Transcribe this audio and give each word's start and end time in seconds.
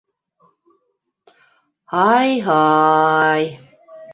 Һай-һай!.. 1.97 3.53